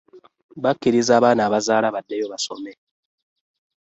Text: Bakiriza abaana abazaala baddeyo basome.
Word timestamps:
Bakiriza 0.63 1.11
abaana 1.19 1.41
abazaala 1.47 1.87
baddeyo 1.95 2.25
basome. 2.33 2.71